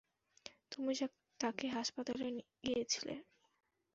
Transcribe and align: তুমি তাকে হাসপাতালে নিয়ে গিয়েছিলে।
তুমি 0.71 0.91
তাকে 1.39 1.65
হাসপাতালে 1.69 2.25
নিয়ে 2.29 2.51
গিয়েছিলে। 2.65 3.13